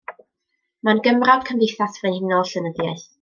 [0.87, 3.05] Mae'n gymrawd Cymdeithas Frenhinol Llenyddiaeth